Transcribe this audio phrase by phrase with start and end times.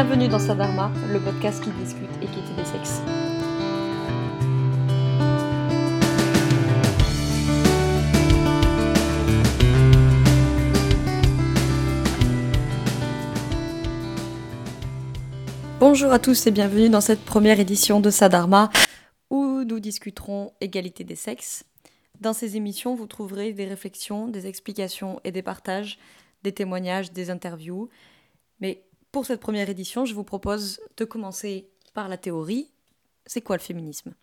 [0.00, 3.02] Bienvenue dans Sadharma, le podcast qui discute équité des sexes.
[15.80, 18.70] Bonjour à tous et bienvenue dans cette première édition de Sadharma
[19.30, 21.64] où nous discuterons égalité des sexes.
[22.20, 25.98] Dans ces émissions, vous trouverez des réflexions, des explications et des partages,
[26.44, 27.88] des témoignages, des interviews.
[28.60, 32.70] Mais pour cette première édition, je vous propose de commencer par la théorie.
[33.26, 34.14] C'est quoi le féminisme?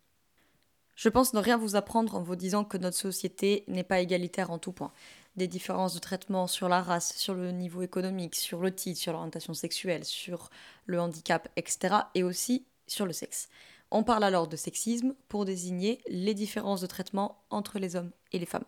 [0.95, 4.49] Je pense ne rien vous apprendre en vous disant que notre société n'est pas égalitaire
[4.49, 4.93] en tout point.
[5.35, 9.11] Des différences de traitement sur la race, sur le niveau économique, sur le titre, sur
[9.11, 10.49] l'orientation sexuelle, sur
[10.85, 11.95] le handicap, etc.
[12.13, 13.49] et aussi sur le sexe.
[13.91, 18.39] On parle alors de sexisme pour désigner les différences de traitement entre les hommes et
[18.39, 18.63] les femmes.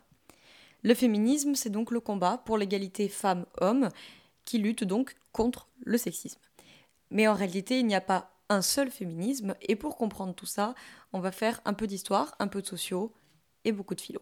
[0.83, 3.89] Le féminisme, c'est donc le combat pour l'égalité femmes-hommes
[4.47, 6.39] qui lutte donc contre le sexisme.
[7.11, 10.73] Mais en réalité, il n'y a pas un seul féminisme, et pour comprendre tout ça,
[11.11, 13.13] on va faire un peu d'histoire, un peu de sociaux
[13.65, 14.21] et beaucoup de philo.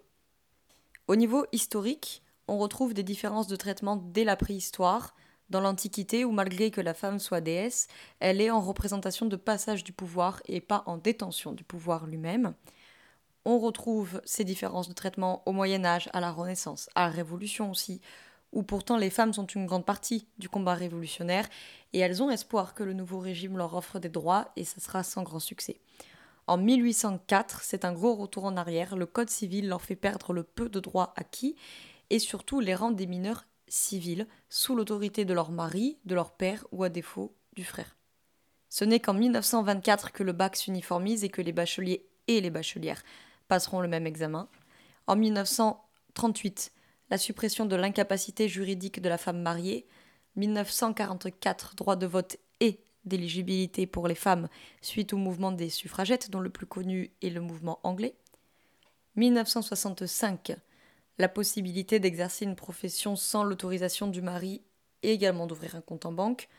[1.07, 5.15] Au niveau historique, on retrouve des différences de traitement dès la préhistoire,
[5.51, 7.87] dans l'Antiquité où malgré que la femme soit déesse,
[8.19, 12.55] elle est en représentation de passage du pouvoir et pas en détention du pouvoir lui-même.
[13.45, 17.69] On retrouve ces différences de traitement au Moyen Âge, à la Renaissance, à la Révolution
[17.69, 18.01] aussi,
[18.55, 21.47] où pourtant les femmes sont une grande partie du combat révolutionnaire,
[21.93, 25.03] et elles ont espoir que le nouveau régime leur offre des droits, et ça sera
[25.03, 25.79] sans grand succès.
[26.47, 30.43] En 1804, c'est un gros retour en arrière, le Code civil leur fait perdre le
[30.43, 31.55] peu de droits acquis,
[32.09, 36.65] et surtout les rend des mineurs civils, sous l'autorité de leur mari, de leur père
[36.71, 37.97] ou à défaut du frère.
[38.69, 43.03] Ce n'est qu'en 1924 que le bac s'uniformise et que les bacheliers et les bachelières
[43.47, 44.47] passeront le même examen.
[45.07, 46.71] En 1938,
[47.09, 49.87] la suppression de l'incapacité juridique de la femme mariée,
[50.35, 54.49] 1944 droit de vote et d'éligibilité pour les femmes
[54.81, 58.15] suite au mouvement des suffragettes dont le plus connu est le mouvement anglais,
[59.15, 60.57] 1965
[61.17, 64.61] la possibilité d'exercer une profession sans l'autorisation du mari
[65.01, 66.49] et également d'ouvrir un compte en banque,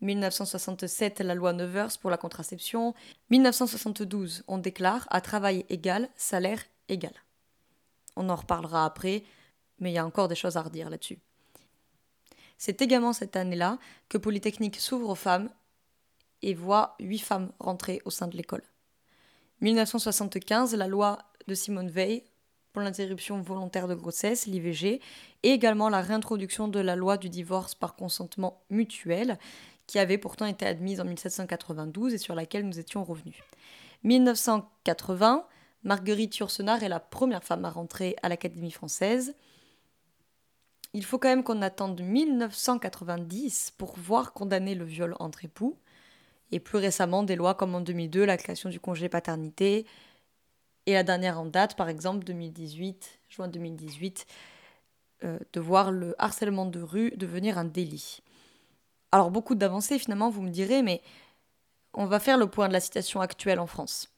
[0.00, 2.94] 1967 la loi Nevers pour la contraception,
[3.30, 7.12] 1972 on déclare à travail égal, salaire égal.
[8.16, 9.22] On en reparlera après,
[9.82, 11.18] mais il y a encore des choses à redire là-dessus.
[12.56, 13.78] C'est également cette année-là
[14.08, 15.50] que Polytechnique s'ouvre aux femmes
[16.40, 18.62] et voit huit femmes rentrer au sein de l'école.
[19.60, 22.24] 1975, la loi de Simone Veil
[22.72, 25.00] pour l'interruption volontaire de grossesse, l'IVG,
[25.42, 29.38] et également la réintroduction de la loi du divorce par consentement mutuel,
[29.86, 33.36] qui avait pourtant été admise en 1792 et sur laquelle nous étions revenus.
[34.04, 35.46] 1980,
[35.82, 39.34] Marguerite Yourcenar est la première femme à rentrer à l'Académie française
[40.94, 45.78] il faut quand même qu'on attende 1990 pour voir condamner le viol entre époux.
[46.50, 49.86] Et plus récemment, des lois comme en 2002, la création du congé paternité.
[50.86, 54.26] Et la dernière en date, par exemple, 2018, juin 2018,
[55.24, 58.20] euh, de voir le harcèlement de rue devenir un délit.
[59.12, 61.00] Alors beaucoup d'avancées finalement, vous me direz, mais
[61.94, 64.11] on va faire le point de la situation actuelle en France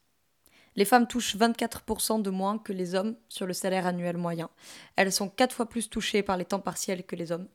[0.75, 4.49] les femmes touchent 24% de moins que les hommes sur le salaire annuel moyen.
[4.95, 7.47] Elles sont quatre fois plus touchées par les temps partiels que les hommes.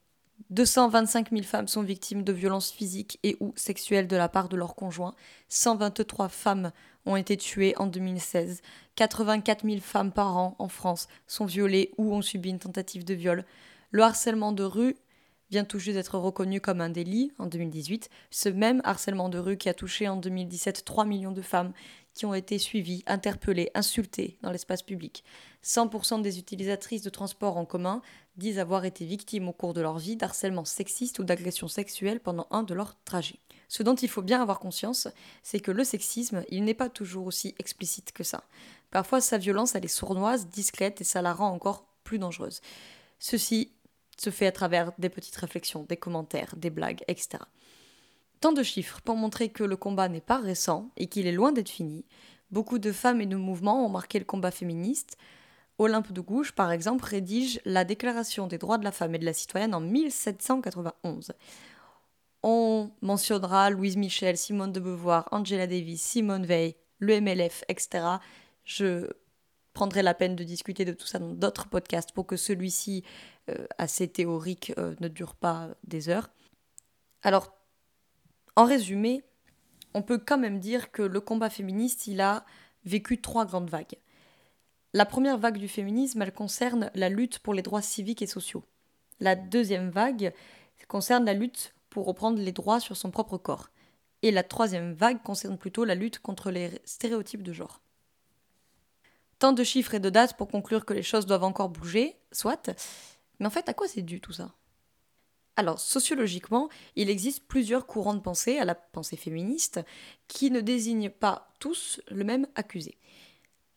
[0.49, 4.57] 225 000 femmes sont victimes de violences physiques et ou sexuelles de la part de
[4.57, 5.15] leurs conjoints.
[5.49, 6.73] 123 femmes
[7.07, 8.63] ont été tuées en 2016.
[8.97, 13.15] 84 000 femmes par an en France sont violées ou ont subi une tentative de
[13.15, 13.45] viol.
[13.91, 14.97] Le harcèlement de rue
[15.51, 18.09] vient tout juste d'être reconnu comme un délit en 2018.
[18.31, 21.73] Ce même harcèlement de rue qui a touché en 2017 3 millions de femmes
[22.15, 25.25] qui ont été suivies, interpellées, insultées dans l'espace public.
[25.65, 28.03] 100% des utilisatrices de transports en commun
[28.37, 32.47] disent avoir été victimes au cours de leur vie d'harcèlement sexiste ou d'agression sexuelle pendant
[32.51, 33.39] un de leurs trajets.
[33.69, 35.07] Ce dont il faut bien avoir conscience,
[35.43, 38.43] c'est que le sexisme, il n'est pas toujours aussi explicite que ça.
[38.91, 42.61] Parfois, sa violence, elle est sournoise, discrète, et ça la rend encore plus dangereuse.
[43.21, 43.73] Ceci
[44.19, 47.39] se fait à travers des petites réflexions, des commentaires, des blagues, etc.
[48.41, 51.53] Tant de chiffres pour montrer que le combat n'est pas récent et qu'il est loin
[51.53, 52.07] d'être fini.
[52.51, 55.19] Beaucoup de femmes et de mouvements ont marqué le combat féministe.
[55.77, 59.27] Olympe de Gouges, par exemple, rédige la Déclaration des droits de la femme et de
[59.27, 61.33] la citoyenne en 1791.
[62.43, 68.05] On mentionnera Louise Michel, Simone de Beauvoir, Angela Davis, Simone Veil, le MLF, etc.
[68.65, 69.07] Je
[69.75, 73.05] prendrai la peine de discuter de tout ça dans d'autres podcasts pour que celui-ci,
[73.51, 76.31] euh, assez théorique, euh, ne dure pas des heures.
[77.23, 77.60] Alors,
[78.61, 79.25] en résumé,
[79.95, 82.45] on peut quand même dire que le combat féministe, il a
[82.85, 83.97] vécu trois grandes vagues.
[84.93, 88.63] La première vague du féminisme, elle concerne la lutte pour les droits civiques et sociaux.
[89.19, 90.35] La deuxième vague
[90.89, 93.71] concerne la lutte pour reprendre les droits sur son propre corps.
[94.21, 97.81] Et la troisième vague concerne plutôt la lutte contre les stéréotypes de genre.
[99.39, 102.69] Tant de chiffres et de dates pour conclure que les choses doivent encore bouger, soit.
[103.39, 104.53] Mais en fait, à quoi c'est dû tout ça?
[105.61, 109.79] Alors, sociologiquement, il existe plusieurs courants de pensée à la pensée féministe
[110.27, 112.97] qui ne désignent pas tous le même accusé.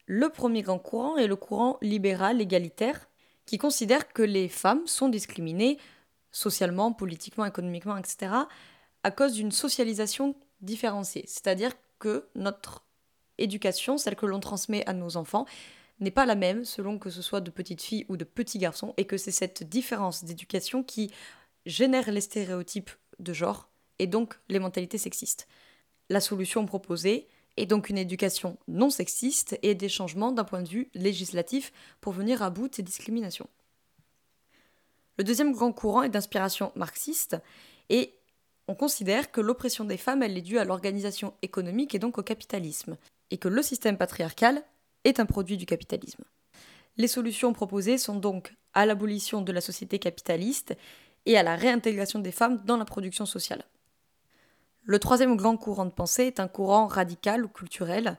[0.05, 3.09] Le premier grand courant est le courant libéral égalitaire
[3.45, 5.77] qui considère que les femmes sont discriminées
[6.31, 8.31] socialement, politiquement, économiquement, etc.,
[9.03, 11.25] à cause d'une socialisation différenciée.
[11.27, 12.85] C'est-à-dire que notre
[13.37, 15.45] éducation, celle que l'on transmet à nos enfants,
[15.99, 18.93] n'est pas la même selon que ce soit de petites filles ou de petits garçons,
[18.95, 21.11] et que c'est cette différence d'éducation qui
[21.65, 23.69] génère les stéréotypes de genre
[23.99, 25.47] et donc les mentalités sexistes.
[26.09, 27.27] La solution proposée
[27.57, 31.71] est donc une éducation non sexiste et des changements d'un point de vue législatif
[32.01, 33.49] pour venir à bout de ces discriminations.
[35.17, 37.37] Le deuxième grand courant est d'inspiration marxiste
[37.89, 38.15] et
[38.67, 42.23] on considère que l'oppression des femmes elle est due à l'organisation économique et donc au
[42.23, 42.97] capitalisme
[43.29, 44.63] et que le système patriarcal
[45.03, 46.23] est un produit du capitalisme.
[46.97, 50.75] Les solutions proposées sont donc à l'abolition de la société capitaliste
[51.25, 53.65] et à la réintégration des femmes dans la production sociale.
[54.83, 58.17] Le troisième grand courant de pensée est un courant radical ou culturel.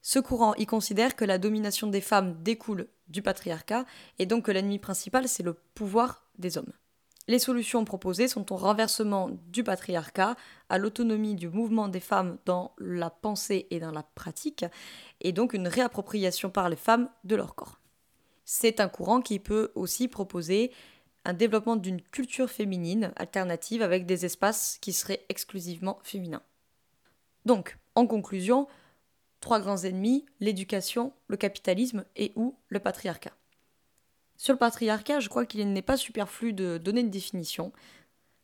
[0.00, 3.84] Ce courant y considère que la domination des femmes découle du patriarcat
[4.18, 6.72] et donc que l'ennemi principal c'est le pouvoir des hommes.
[7.28, 10.34] Les solutions proposées sont au renversement du patriarcat,
[10.68, 14.64] à l'autonomie du mouvement des femmes dans la pensée et dans la pratique,
[15.20, 17.78] et donc une réappropriation par les femmes de leur corps.
[18.44, 20.72] C'est un courant qui peut aussi proposer
[21.24, 26.42] un développement d'une culture féminine alternative avec des espaces qui seraient exclusivement féminins.
[27.44, 28.66] Donc, en conclusion,
[29.40, 33.32] trois grands ennemis, l'éducation, le capitalisme et ou le patriarcat.
[34.36, 37.72] Sur le patriarcat, je crois qu'il n'est pas superflu de donner une définition.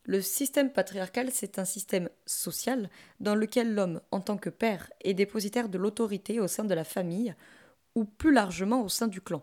[0.04, 2.90] Le système patriarcal, c'est un système social
[3.20, 6.84] dans lequel l'homme, en tant que père, est dépositaire de l'autorité au sein de la
[6.84, 7.34] famille
[7.94, 9.42] ou plus largement au sein du clan.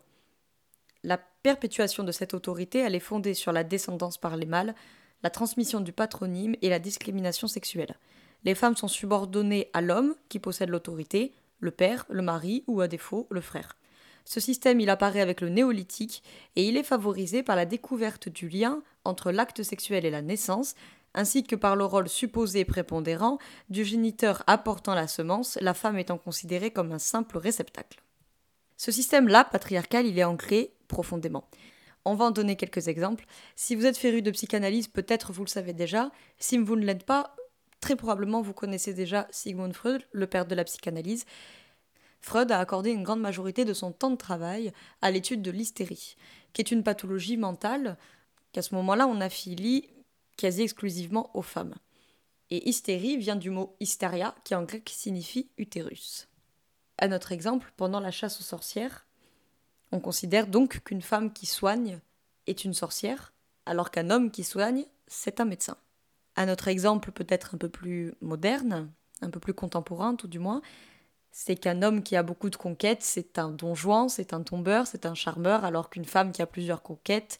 [1.03, 4.73] La perpétuation de cette autorité, elle est fondée sur la descendance par les mâles,
[5.21, 7.97] la transmission du patronyme et la discrimination sexuelle.
[8.45, 12.87] Les femmes sont subordonnées à l'homme qui possède l'autorité, le père, le mari ou à
[12.87, 13.77] défaut le frère.
[14.25, 16.23] Ce système, il apparaît avec le néolithique
[16.55, 20.75] et il est favorisé par la découverte du lien entre l'acte sexuel et la naissance,
[21.13, 23.37] ainsi que par le rôle supposé prépondérant
[23.69, 28.01] du géniteur apportant la semence, la femme étant considérée comme un simple réceptacle.
[28.77, 31.49] Ce système-là, patriarcal, il est ancré profondément.
[32.05, 33.25] On va en donner quelques exemples.
[33.55, 36.11] Si vous êtes féru de psychanalyse, peut-être vous le savez déjà.
[36.37, 37.35] Si vous ne l'êtes pas,
[37.81, 41.25] très probablement vous connaissez déjà Sigmund Freud, le père de la psychanalyse.
[42.21, 46.15] Freud a accordé une grande majorité de son temps de travail à l'étude de l'hystérie,
[46.53, 47.97] qui est une pathologie mentale
[48.51, 49.89] qu'à ce moment-là on affilie
[50.37, 51.75] quasi exclusivement aux femmes.
[52.49, 56.27] Et hystérie vient du mot hysteria, qui en grec signifie utérus.
[56.97, 59.05] À notre exemple, pendant la chasse aux sorcières,
[59.93, 61.99] on considère donc qu'une femme qui soigne
[62.47, 63.31] est une sorcière,
[63.67, 65.77] alors qu'un homme qui soigne, c'est un médecin.
[66.35, 68.91] Un autre exemple peut-être un peu plus moderne,
[69.21, 70.63] un peu plus contemporain tout du moins,
[71.31, 75.05] c'est qu'un homme qui a beaucoup de conquêtes, c'est un donjouan, c'est un tombeur, c'est
[75.05, 77.39] un charmeur, alors qu'une femme qui a plusieurs conquêtes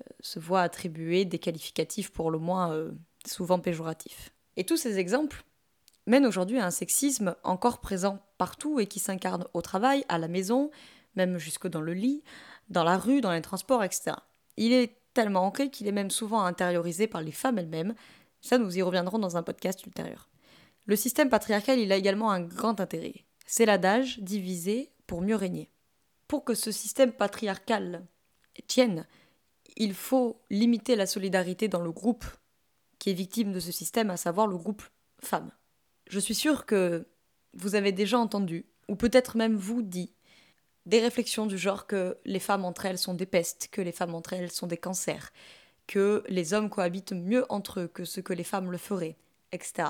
[0.00, 2.90] euh, se voit attribuer des qualificatifs pour le moins euh,
[3.24, 4.32] souvent péjoratifs.
[4.56, 5.44] Et tous ces exemples
[6.08, 10.26] mènent aujourd'hui à un sexisme encore présent partout et qui s'incarne au travail, à la
[10.28, 10.72] maison,
[11.16, 12.22] même jusque dans le lit,
[12.68, 14.12] dans la rue, dans les transports, etc.
[14.56, 17.94] Il est tellement ancré qu'il est même souvent intériorisé par les femmes elles-mêmes.
[18.40, 20.28] Ça, nous y reviendrons dans un podcast ultérieur.
[20.86, 23.24] Le système patriarcal, il a également un grand intérêt.
[23.46, 25.70] C'est l'adage diviser pour mieux régner.
[26.28, 28.04] Pour que ce système patriarcal
[28.66, 29.06] tienne,
[29.76, 32.24] il faut limiter la solidarité dans le groupe
[32.98, 34.82] qui est victime de ce système, à savoir le groupe
[35.20, 35.50] femmes.
[36.08, 37.06] Je suis sûre que
[37.54, 40.13] vous avez déjà entendu, ou peut-être même vous dit,
[40.86, 44.14] des réflexions du genre que les femmes entre elles sont des pestes, que les femmes
[44.14, 45.32] entre elles sont des cancers,
[45.86, 49.16] que les hommes cohabitent mieux entre eux que ce que les femmes le feraient,
[49.52, 49.88] etc.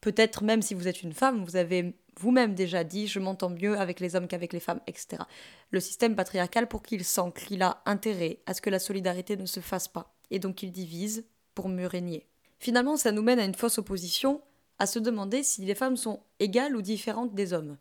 [0.00, 3.78] Peut-être même si vous êtes une femme, vous avez vous-même déjà dit je m'entends mieux
[3.78, 5.22] avec les hommes qu'avec les femmes, etc.
[5.70, 9.46] Le système patriarcal, pour qu'il s'ancre, il a intérêt à ce que la solidarité ne
[9.46, 11.24] se fasse pas, et donc il divise
[11.54, 12.26] pour mieux régner.
[12.58, 14.42] Finalement, ça nous mène à une fausse opposition,
[14.78, 17.76] à se demander si les femmes sont égales ou différentes des hommes.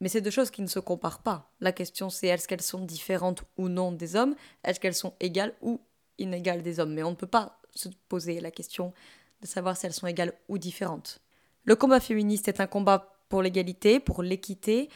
[0.00, 1.52] Mais c'est deux choses qui ne se comparent pas.
[1.60, 4.34] La question c'est est-ce qu'elles sont différentes ou non des hommes?
[4.64, 5.80] Est-ce qu'elles sont égales ou
[6.18, 6.94] inégales des hommes?
[6.94, 8.92] Mais on ne peut pas se poser la question
[9.40, 11.20] de savoir si elles sont égales ou différentes.
[11.64, 14.90] Le combat féministe est un combat pour l'égalité, pour l'équité,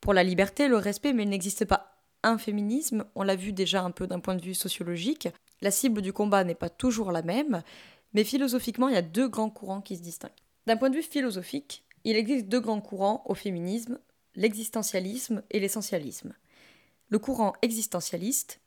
[0.00, 3.82] pour la liberté, le respect, mais il n'existe pas un féminisme, on l'a vu déjà
[3.82, 5.28] un peu d'un point de vue sociologique.
[5.60, 7.62] La cible du combat n'est pas toujours la même,
[8.12, 10.32] mais philosophiquement, il y a deux grands courants qui se distinguent.
[10.66, 13.98] D'un point de vue philosophique, il existe deux grands courants au féminisme,
[14.38, 16.32] l'existentialisme et l'essentialisme.
[17.10, 18.60] Le courant existentialiste,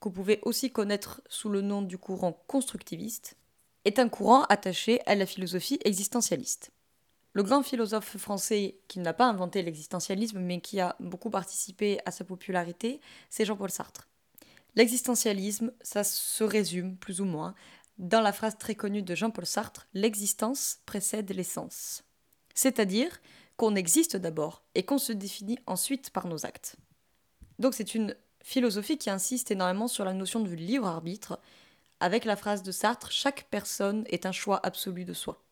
[0.00, 3.36] que vous pouvez aussi connaître sous le nom du courant constructiviste,
[3.84, 6.72] est un courant attaché à la philosophie existentialiste.
[7.34, 12.10] Le grand philosophe français qui n'a pas inventé l'existentialisme mais qui a beaucoup participé à
[12.10, 13.00] sa popularité,
[13.30, 14.08] c'est Jean-Paul Sartre.
[14.74, 17.54] L'existentialisme, ça se résume plus ou moins
[17.98, 22.02] dans la phrase très connue de Jean-Paul Sartre, l'existence précède l'essence.
[22.54, 23.20] C'est-à-dire
[23.62, 26.74] qu'on existe d'abord et qu'on se définit ensuite par nos actes.
[27.60, 31.38] Donc c'est une philosophie qui insiste énormément sur la notion du libre arbitre,
[32.00, 35.44] avec la phrase de Sartre Chaque personne est un choix absolu de soi.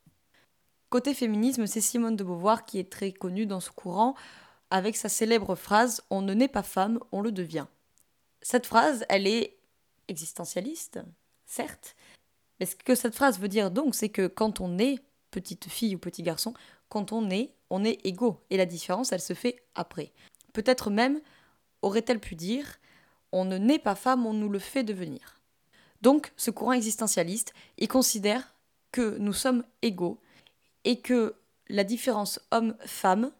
[0.88, 4.16] Côté féminisme, c'est Simone de Beauvoir qui est très connue dans ce courant,
[4.70, 7.66] avec sa célèbre phrase On ne naît pas femme, on le devient.
[8.42, 9.56] Cette phrase, elle est
[10.08, 10.98] existentialiste,
[11.46, 11.94] certes,
[12.58, 14.98] mais ce que cette phrase veut dire donc, c'est que quand on est
[15.30, 16.54] petite fille ou petit garçon,
[16.88, 20.12] quand on est, on est égaux, et la différence, elle se fait après.
[20.52, 21.20] Peut-être même
[21.82, 22.78] aurait-elle pu dire
[23.32, 25.40] On ne naît pas femme, on nous le fait devenir.
[26.02, 28.54] Donc, ce courant existentialiste, il considère
[28.92, 30.20] que nous sommes égaux
[30.84, 31.34] et que
[31.68, 33.30] la différence homme-femme,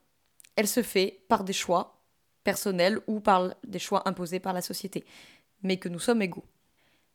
[0.57, 2.01] elle se fait par des choix
[2.45, 5.05] personnels ou par des choix imposés par la société,
[5.63, 6.45] mais que nous sommes égaux.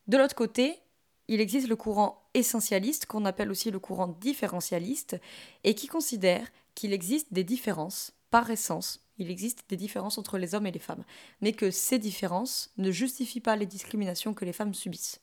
[0.07, 0.79] De l'autre côté,
[1.27, 5.19] il existe le courant essentialiste, qu'on appelle aussi le courant différentialiste,
[5.63, 10.55] et qui considère qu'il existe des différences par essence il existe des différences entre les
[10.55, 11.03] hommes et les femmes,
[11.41, 15.21] mais que ces différences ne justifient pas les discriminations que les femmes subissent.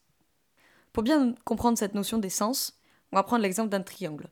[0.93, 2.79] Pour bien comprendre cette notion d'essence,
[3.13, 4.29] on va prendre l'exemple d'un triangle.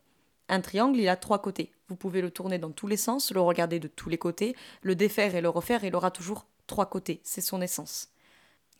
[0.49, 1.71] Un triangle, il a trois côtés.
[1.87, 4.95] Vous pouvez le tourner dans tous les sens, le regarder de tous les côtés, le
[4.95, 7.21] défaire et le refaire, il aura toujours trois côtés.
[7.23, 8.09] C'est son essence.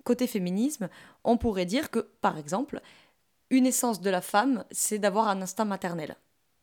[0.04, 0.90] Côté féminisme,
[1.24, 2.82] on pourrait dire que, par exemple,
[3.50, 6.16] une essence de la femme, c'est d'avoir un instinct maternel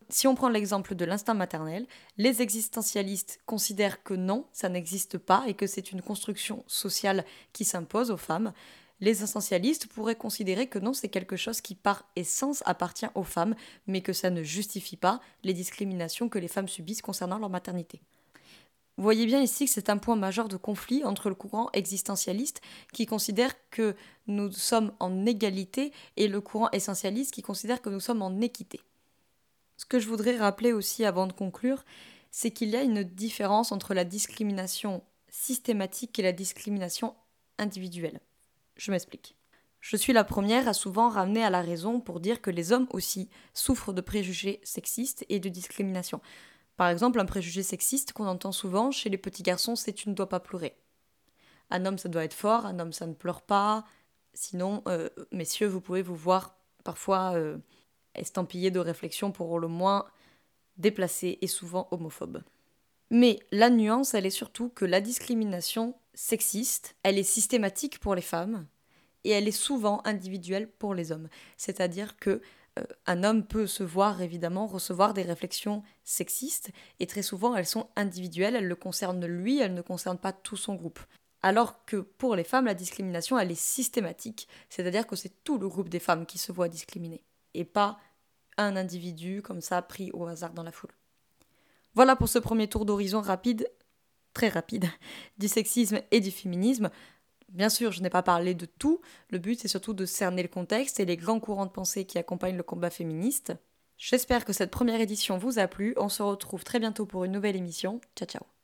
[0.09, 5.45] si on prend l'exemple de l'instinct maternel, les existentialistes considèrent que non, ça n'existe pas
[5.47, 8.53] et que c'est une construction sociale qui s'impose aux femmes.
[9.01, 13.55] Les essentialistes pourraient considérer que non, c'est quelque chose qui par essence appartient aux femmes,
[13.87, 18.01] mais que ça ne justifie pas les discriminations que les femmes subissent concernant leur maternité.
[18.99, 22.61] Vous voyez bien ici que c'est un point majeur de conflit entre le courant existentialiste
[22.93, 23.95] qui considère que
[24.27, 28.81] nous sommes en égalité et le courant essentialiste qui considère que nous sommes en équité.
[29.77, 31.85] Ce que je voudrais rappeler aussi avant de conclure,
[32.33, 37.15] c'est qu'il y a une différence entre la discrimination systématique et la discrimination
[37.57, 38.19] individuelle.
[38.77, 39.37] Je m'explique.
[39.79, 42.89] Je suis la première à souvent ramener à la raison pour dire que les hommes
[42.91, 46.21] aussi souffrent de préjugés sexistes et de discrimination.
[46.79, 50.15] Par exemple, un préjugé sexiste qu'on entend souvent chez les petits garçons, c'est tu ne
[50.15, 50.77] dois pas pleurer.
[51.71, 53.85] Un homme, ça doit être fort, un homme, ça ne pleure pas.
[54.33, 57.59] Sinon, euh, messieurs, vous pouvez vous voir parfois euh,
[58.15, 60.07] estampillé de réflexion pour le moins
[60.77, 62.45] déplacé et souvent homophobe.
[63.11, 68.23] Mais la nuance, elle est surtout que la discrimination sexiste, elle est systématique pour les
[68.23, 68.69] femmes
[69.25, 71.29] et elle est souvent individuelle pour les hommes.
[71.57, 72.41] C'est-à-dire que
[73.07, 76.71] un homme peut se voir évidemment recevoir des réflexions sexistes
[77.01, 80.57] et très souvent elles sont individuelles, elles le concernent lui, elles ne concernent pas tout
[80.57, 81.01] son groupe.
[81.41, 85.69] Alors que pour les femmes, la discrimination, elle est systématique, c'est-à-dire que c'est tout le
[85.69, 87.23] groupe des femmes qui se voit discriminé
[87.55, 87.99] et pas
[88.57, 90.91] un individu comme ça pris au hasard dans la foule.
[91.95, 93.71] Voilà pour ce premier tour d'horizon rapide,
[94.33, 94.87] très rapide,
[95.39, 96.91] du sexisme et du féminisme.
[97.49, 99.01] Bien sûr, je n'ai pas parlé de tout,
[99.31, 102.19] le but c'est surtout de cerner le contexte et les grands courants de pensée qui
[102.19, 103.55] accompagnent le combat féministe.
[103.97, 107.33] J'espère que cette première édition vous a plu, on se retrouve très bientôt pour une
[107.33, 108.01] nouvelle émission.
[108.17, 108.58] Ciao ciao